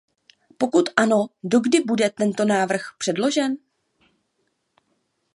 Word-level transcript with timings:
Pokud 0.57 0.89
ano, 0.97 1.29
dokdy 1.43 1.79
bude 1.79 2.09
tento 2.09 2.45
návrh 2.45 2.81
předložen? 2.97 3.57